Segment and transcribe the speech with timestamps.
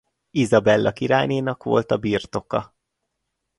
[0.31, 2.73] Izabella királynénak volt a birtoka.